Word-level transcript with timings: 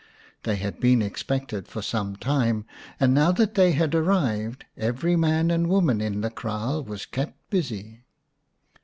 They 0.45 0.55
had 0.55 0.79
been 0.79 1.03
expected 1.03 1.67
for 1.67 1.83
some 1.83 2.15
time, 2.15 2.65
and 2.99 3.13
now 3.13 3.31
that 3.33 3.53
they 3.53 3.73
had 3.73 3.93
arrived 3.93 4.65
every 4.75 5.15
man 5.15 5.51
and 5.51 5.69
woman 5.69 6.01
in 6.01 6.21
the 6.21 6.31
kraal 6.31 6.83
was 6.83 7.05
kept 7.05 7.51
busy. 7.51 8.03